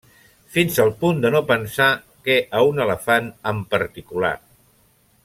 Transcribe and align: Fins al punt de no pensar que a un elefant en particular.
Fins 0.53 0.79
al 0.83 0.93
punt 1.03 1.19
de 1.25 1.31
no 1.35 1.41
pensar 1.51 1.89
que 2.29 2.39
a 2.61 2.65
un 2.71 2.83
elefant 2.89 3.29
en 3.53 3.63
particular. 3.75 4.37